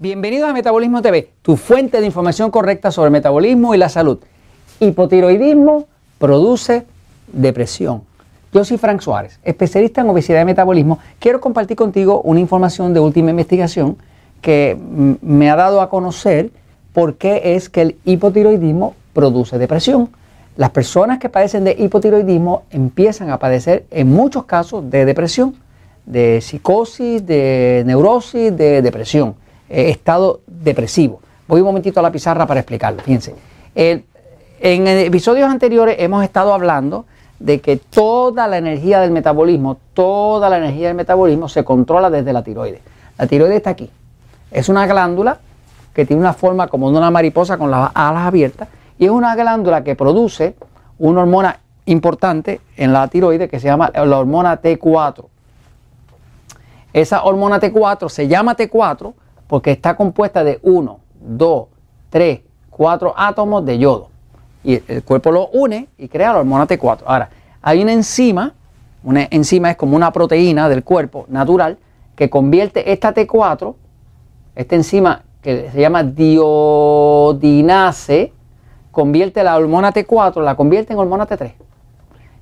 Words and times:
Bienvenidos 0.00 0.48
a 0.48 0.52
Metabolismo 0.52 1.02
TV, 1.02 1.28
tu 1.42 1.56
fuente 1.56 1.98
de 1.98 2.06
información 2.06 2.52
correcta 2.52 2.92
sobre 2.92 3.10
metabolismo 3.10 3.74
y 3.74 3.78
la 3.78 3.88
salud. 3.88 4.20
Hipotiroidismo 4.78 5.88
produce 6.20 6.86
depresión. 7.32 8.02
Yo 8.52 8.64
soy 8.64 8.78
Frank 8.78 9.00
Suárez, 9.00 9.40
especialista 9.42 10.02
en 10.02 10.10
obesidad 10.10 10.42
y 10.42 10.44
metabolismo. 10.44 11.00
Quiero 11.18 11.40
compartir 11.40 11.76
contigo 11.76 12.20
una 12.22 12.38
información 12.38 12.94
de 12.94 13.00
última 13.00 13.30
investigación 13.30 13.96
que 14.40 14.78
me 15.20 15.50
ha 15.50 15.56
dado 15.56 15.80
a 15.80 15.90
conocer 15.90 16.52
por 16.92 17.16
qué 17.16 17.56
es 17.56 17.68
que 17.68 17.82
el 17.82 17.96
hipotiroidismo 18.04 18.94
produce 19.12 19.58
depresión. 19.58 20.10
Las 20.56 20.70
personas 20.70 21.18
que 21.18 21.28
padecen 21.28 21.64
de 21.64 21.74
hipotiroidismo 21.76 22.62
empiezan 22.70 23.30
a 23.30 23.40
padecer 23.40 23.84
en 23.90 24.06
muchos 24.12 24.44
casos 24.44 24.88
de 24.88 25.04
depresión, 25.04 25.56
de 26.06 26.40
psicosis, 26.40 27.26
de 27.26 27.82
neurosis, 27.84 28.56
de 28.56 28.80
depresión. 28.80 29.34
Eh, 29.68 29.90
estado 29.90 30.40
depresivo. 30.46 31.20
Voy 31.46 31.60
un 31.60 31.66
momentito 31.66 32.00
a 32.00 32.02
la 32.02 32.12
pizarra 32.12 32.46
para 32.46 32.60
explicarlo. 32.60 33.02
Fíjense. 33.02 33.34
en 33.74 34.86
episodios 34.86 35.48
anteriores 35.48 35.96
hemos 35.98 36.24
estado 36.24 36.52
hablando 36.52 37.06
de 37.38 37.60
que 37.60 37.76
toda 37.76 38.48
la 38.48 38.58
energía 38.58 39.00
del 39.00 39.10
metabolismo, 39.10 39.76
toda 39.94 40.50
la 40.50 40.58
energía 40.58 40.88
del 40.88 40.96
metabolismo 40.96 41.48
se 41.48 41.64
controla 41.64 42.10
desde 42.10 42.32
la 42.32 42.42
tiroides. 42.42 42.80
La 43.16 43.26
tiroides 43.26 43.56
está 43.56 43.70
aquí. 43.70 43.90
Es 44.50 44.68
una 44.68 44.86
glándula 44.86 45.38
que 45.94 46.04
tiene 46.04 46.20
una 46.20 46.32
forma 46.32 46.68
como 46.68 46.90
de 46.90 46.98
una 46.98 47.10
mariposa 47.10 47.58
con 47.58 47.70
las 47.70 47.90
alas 47.94 48.26
abiertas 48.26 48.68
y 48.98 49.04
es 49.04 49.10
una 49.10 49.34
glándula 49.36 49.84
que 49.84 49.94
produce 49.94 50.56
una 50.98 51.20
hormona 51.22 51.60
importante 51.86 52.60
en 52.76 52.92
la 52.92 53.08
tiroides 53.08 53.48
que 53.48 53.60
se 53.60 53.68
llama 53.68 53.90
la 53.94 54.18
hormona 54.18 54.60
T4. 54.60 55.24
Esa 56.92 57.24
hormona 57.24 57.60
T4 57.60 58.08
se 58.08 58.26
llama 58.26 58.56
T4 58.56 59.12
porque 59.48 59.72
está 59.72 59.96
compuesta 59.96 60.44
de 60.44 60.60
1, 60.62 61.00
2, 61.20 61.66
3, 62.10 62.40
4 62.70 63.14
átomos 63.16 63.64
de 63.64 63.78
yodo. 63.78 64.10
Y 64.62 64.80
el 64.86 65.02
cuerpo 65.02 65.32
lo 65.32 65.48
une 65.48 65.88
y 65.98 66.06
crea 66.08 66.32
la 66.34 66.38
hormona 66.38 66.68
T4. 66.68 67.00
Ahora, 67.06 67.30
hay 67.62 67.82
una 67.82 67.92
enzima, 67.92 68.54
una 69.02 69.26
enzima 69.30 69.70
es 69.70 69.76
como 69.76 69.96
una 69.96 70.12
proteína 70.12 70.68
del 70.68 70.84
cuerpo 70.84 71.24
natural 71.28 71.78
que 72.14 72.30
convierte 72.30 72.92
esta 72.92 73.12
T4, 73.14 73.74
esta 74.54 74.74
enzima 74.76 75.22
que 75.40 75.70
se 75.70 75.80
llama 75.80 76.02
diodinase, 76.02 77.42
convierte 78.90 79.42
la 79.44 79.56
hormona 79.56 79.92
T4, 79.92 80.42
la 80.42 80.56
convierte 80.56 80.92
en 80.92 80.98
hormona 80.98 81.26
T3. 81.26 81.54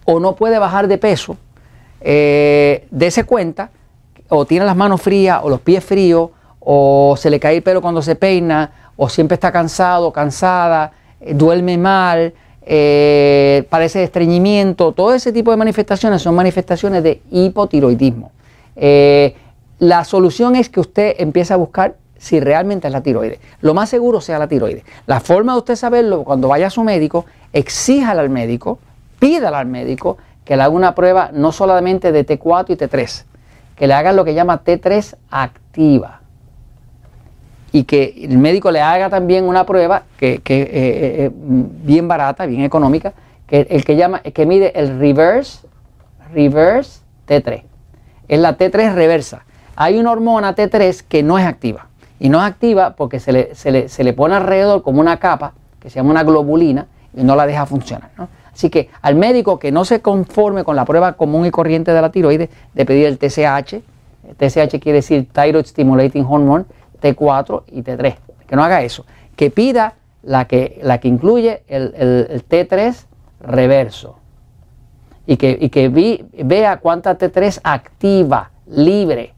o 0.06 0.20
no 0.20 0.36
puede 0.36 0.60
bajar 0.60 0.88
de 0.88 0.98
peso, 1.00 1.38
eh, 2.02 2.88
cuenta 3.26 3.72
o 4.30 4.46
tiene 4.46 4.66
las 4.66 4.76
manos 4.76 5.02
frías 5.02 5.42
o 5.44 5.50
los 5.50 5.62
pies 5.62 5.84
fríos 5.84 6.30
o 6.60 7.16
se 7.18 7.30
le 7.30 7.40
cae 7.40 7.58
el 7.58 7.64
pelo 7.64 7.82
cuando 7.82 8.02
se 8.02 8.16
peina 8.16 8.72
o 8.96 9.10
siempre 9.10 9.36
está 9.36 9.52
cansado, 9.52 10.12
cansada, 10.12 10.92
eh, 11.22 11.34
duerme 11.34 11.78
mal, 11.78 12.34
eh, 12.62 13.66
parece 13.70 14.04
estreñimiento, 14.04 14.92
todo 14.92 15.14
ese 15.14 15.32
tipo 15.32 15.52
de 15.52 15.58
manifestaciones 15.58 16.22
son 16.22 16.36
manifestaciones 16.36 17.02
de 17.04 17.22
hipotiroidismo. 17.32 18.32
Eh, 18.76 19.36
la 19.80 20.04
solución 20.04 20.56
es 20.56 20.70
que 20.70 20.80
usted 20.80 21.16
empiece 21.18 21.54
a 21.54 21.58
buscar 21.58 21.96
si 22.18 22.40
realmente 22.40 22.88
es 22.88 22.94
la 22.94 23.02
tiroides. 23.02 23.40
Lo 23.62 23.74
más 23.74 23.90
seguro 23.90 24.20
sea 24.22 24.38
la 24.38 24.48
tiroides. 24.48 24.84
La 25.08 25.22
forma 25.22 25.54
de 25.54 25.60
usted 25.60 25.76
saberlo, 25.78 26.24
cuando 26.24 26.50
vaya 26.50 26.68
a 26.68 26.70
su 26.70 26.84
médico, 26.84 27.26
exíjala 27.54 28.22
al 28.22 28.30
médico, 28.30 28.80
pídala 29.20 29.60
al 29.60 29.68
médico 29.68 30.18
que 30.44 30.58
le 30.58 30.64
haga 30.64 30.74
una 30.74 30.96
prueba 30.96 31.30
no 31.34 31.52
solamente 31.52 32.12
de 32.12 32.26
T4 32.26 32.66
y 32.70 32.76
T3, 32.76 33.24
que 33.80 33.88
le 33.88 33.94
hagan 33.94 34.18
lo 34.18 34.26
que 34.26 34.34
llama 34.34 34.62
T3 34.62 35.16
activa. 35.32 36.20
Y 37.72 37.86
que 37.86 38.14
el 38.24 38.38
médico 38.38 38.72
le 38.72 38.82
haga 38.82 39.10
también 39.10 39.46
una 39.46 39.66
prueba 39.66 40.04
que, 40.18 40.34
es 40.34 40.42
eh, 40.42 40.44
eh, 40.50 41.26
eh, 41.26 41.32
bien 41.34 42.08
barata, 42.10 42.46
bien 42.46 42.64
económica, 42.64 43.14
que 43.48 43.62
el 43.70 43.86
que 43.86 43.96
llama, 43.96 44.20
que 44.20 44.46
mide 44.46 44.78
el 44.78 45.00
reverse, 45.00 45.66
reverse 46.34 47.00
T3. 47.26 47.64
Es 48.28 48.40
la 48.40 48.58
T3 48.58 48.94
reversa. 48.94 49.46
Hay 49.78 49.98
una 49.98 50.12
hormona 50.12 50.56
T3 50.56 51.02
que 51.08 51.24
no 51.24 51.40
es 51.40 51.46
activa. 51.46 51.88
Y 52.20 52.28
no 52.28 52.40
es 52.40 52.52
activa 52.52 52.96
porque 52.98 53.22
se 53.22 53.32
le, 53.32 53.56
se 53.56 53.72
le, 53.72 53.88
se 53.88 54.04
le 54.04 54.12
pone 54.12 54.36
alrededor 54.36 54.84
como 54.84 55.00
una 55.00 55.18
capa 55.18 55.54
que 55.80 55.90
se 55.90 55.96
llama 55.96 56.12
una 56.12 56.24
globulina 56.24 56.88
y 57.16 57.24
no 57.24 57.34
la 57.38 57.48
deja 57.48 57.66
funcionar. 57.66 58.10
Así 58.54 58.70
que 58.70 58.90
al 59.02 59.16
médico 59.16 59.60
que 59.60 59.72
no 59.72 59.86
se 59.86 60.02
conforme 60.02 60.64
con 60.64 60.76
la 60.76 60.86
prueba 60.86 61.14
común 61.14 61.46
y 61.46 61.52
corriente 61.52 61.94
de 61.94 62.02
la 62.02 62.12
tiroides, 62.12 62.50
de 62.74 62.86
pedir 62.86 63.06
el 63.06 63.18
TSH, 63.18 63.74
el 63.74 64.36
TSH 64.38 64.80
quiere 64.80 64.98
decir 64.98 65.28
Thyroid 65.32 65.66
Stimulating 65.66 66.26
Hormone, 66.26 66.66
T4 67.02 67.64
y 67.72 67.82
T3, 67.82 68.16
que 68.48 68.56
no 68.56 68.64
haga 68.64 68.84
eso, 68.84 69.06
que 69.36 69.50
pida 69.50 69.96
la 70.24 70.46
que, 70.46 70.80
la 70.84 71.00
que 71.00 71.08
incluye 71.08 71.64
el, 71.68 72.44
T3 72.50 73.06
reverso 73.42 74.18
y 75.26 75.38
que, 75.38 75.70
que 75.70 76.24
vea 76.44 76.78
cuánta 76.78 77.18
T3 77.18 77.62
activa, 77.64 78.52
libre. 78.68 79.34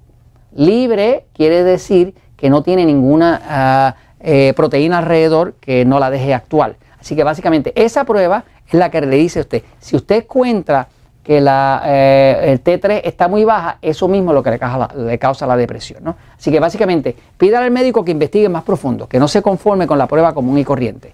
Libre 0.53 1.25
quiere 1.33 1.63
decir 1.63 2.15
que 2.35 2.49
no 2.49 2.63
tiene 2.63 2.85
ninguna 2.85 3.41
ah, 3.45 3.95
eh, 4.19 4.53
proteína 4.55 4.99
alrededor 4.99 5.53
que 5.53 5.85
no 5.85 5.99
la 5.99 6.09
deje 6.09 6.33
actual. 6.33 6.75
Así 7.01 7.15
que 7.15 7.23
básicamente 7.23 7.73
esa 7.75 8.05
prueba 8.05 8.45
es 8.67 8.73
la 8.75 8.89
que 8.89 9.01
le 9.01 9.17
dice 9.17 9.39
a 9.39 9.41
usted. 9.41 9.63
Si 9.79 9.95
usted 9.95 10.23
encuentra 10.23 10.87
que 11.23 11.41
la, 11.41 11.81
eh, 11.85 12.51
el 12.51 12.63
T3 12.63 13.01
está 13.03 13.27
muy 13.27 13.43
baja, 13.43 13.77
eso 13.81 14.07
mismo 14.07 14.31
es 14.31 14.35
lo 14.35 14.43
que 14.43 14.51
le 14.51 15.19
causa 15.19 15.45
la, 15.45 15.57
depresión. 15.57 16.03
¿no? 16.03 16.15
Así 16.37 16.51
que 16.51 16.59
básicamente, 16.59 17.15
pídale 17.37 17.65
al 17.65 17.71
médico 17.71 18.05
que 18.05 18.11
investigue 18.11 18.49
más 18.49 18.63
profundo, 18.63 19.07
que 19.07 19.19
no 19.19 19.27
se 19.27 19.41
conforme 19.41 19.85
con 19.85 19.97
la 19.97 20.07
prueba 20.07 20.33
común 20.33 20.57
y 20.57 20.63
corriente. 20.63 21.13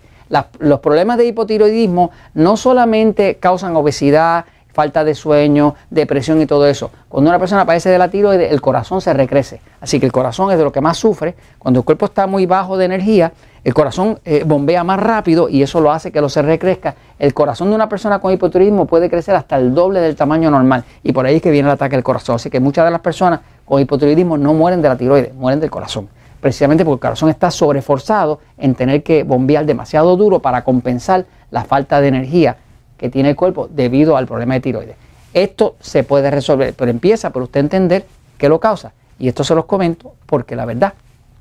los 0.60 0.80
problemas 0.80 1.18
de 1.18 1.26
hipotiroidismo 1.26 2.12
no 2.34 2.58
solamente 2.58 3.36
causan 3.36 3.76
obesidad, 3.76 4.46
falta 4.78 5.04
de 5.04 5.16
sueño, 5.16 5.74
depresión 5.90 6.40
y 6.40 6.46
todo 6.46 6.68
eso. 6.68 6.92
Cuando 7.10 7.32
una 7.32 7.40
persona 7.40 7.66
padece 7.66 7.90
de 7.90 7.98
la 7.98 8.10
tiroides, 8.10 8.52
el 8.52 8.62
corazón 8.62 9.02
se 9.02 9.12
recrece. 9.12 9.60
Así 9.82 10.00
que 10.00 10.06
el 10.06 10.12
corazón 10.12 10.52
es 10.52 10.58
de 10.60 10.64
lo 10.64 10.72
que 10.72 10.82
más 10.82 11.00
sufre. 11.00 11.34
Cuando 11.58 11.80
el 11.80 11.84
cuerpo 11.84 12.06
está 12.06 12.28
muy 12.28 12.46
bajo 12.46 12.78
de 12.78 12.86
energía, 12.86 13.34
el 13.68 13.74
corazón 13.74 14.18
eh, 14.24 14.46
bombea 14.46 14.86
más 14.86 14.98
rápido 14.98 15.50
y 15.50 15.62
eso 15.62 15.82
lo 15.82 15.92
hace 15.92 16.10
que 16.10 16.22
lo 16.22 16.30
se 16.30 16.42
recrezca. 16.42 16.96
El 17.20 17.34
corazón 17.34 17.68
de 17.68 17.76
una 17.76 17.90
persona 17.90 18.20
con 18.20 18.32
hipotiroidismo 18.32 18.86
puede 18.86 19.10
crecer 19.10 19.36
hasta 19.36 19.58
el 19.58 19.76
doble 19.76 20.00
del 20.00 20.16
tamaño 20.16 20.50
normal 20.50 20.86
y 21.04 21.12
por 21.12 21.26
ahí 21.26 21.36
es 21.36 21.42
que 21.42 21.52
viene 21.52 21.68
el 21.68 21.74
ataque 21.74 21.98
del 21.98 22.04
corazón. 22.04 22.38
Así 22.38 22.50
que 22.50 22.62
muchas 22.62 22.86
de 22.86 22.92
las 22.92 23.02
personas 23.02 23.42
con 23.66 23.82
hipotiroidismo 23.82 24.38
no 24.38 24.54
mueren 24.54 24.82
de 24.82 24.88
la 24.88 24.96
tiroides, 24.96 25.34
mueren 25.34 25.60
del 25.60 25.70
corazón. 25.70 26.08
Precisamente 26.40 26.86
porque 26.86 26.96
el 26.96 27.10
corazón 27.10 27.30
está 27.30 27.52
sobreforzado 27.52 28.40
en 28.58 28.74
tener 28.74 29.04
que 29.04 29.24
bombear 29.24 29.66
demasiado 29.66 30.16
duro 30.16 30.40
para 30.40 30.64
compensar 30.64 31.26
la 31.52 31.66
falta 31.66 32.00
de 32.00 32.08
energía 32.08 32.56
que 32.96 33.10
tiene 33.10 33.32
el 33.32 33.36
cuerpo 33.36 33.68
debido 33.70 34.16
al 34.16 34.28
problema 34.28 34.54
de 34.54 34.62
tiroides. 34.62 34.96
Esto 35.34 35.76
se 35.82 36.06
puede 36.06 36.32
resolver, 36.32 36.74
pero 36.74 36.90
empieza 36.90 37.32
por 37.32 37.42
usted 37.42 37.60
entender 37.60 38.06
qué 38.38 38.48
lo 38.48 38.62
causa. 38.62 38.94
Y 39.20 39.28
esto 39.28 39.44
se 39.44 39.54
los 39.56 39.66
comento 39.66 40.14
porque 40.26 40.56
la 40.56 40.64
verdad 40.64 40.94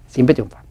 siempre 0.08 0.34
triunfa. 0.34 0.65